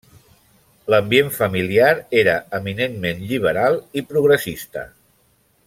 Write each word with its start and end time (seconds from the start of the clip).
L’ambient 0.93 1.29
familiar 1.35 1.91
era 2.21 2.35
eminentment 2.59 3.21
lliberal 3.33 3.79
i 4.03 4.07
progressista. 4.15 4.89